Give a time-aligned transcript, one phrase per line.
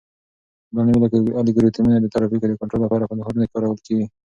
[0.73, 0.97] دا نوي
[1.43, 4.05] الګوریتمونه د ترافیکو د کنټرول لپاره په ښارونو کې کارول کیږي.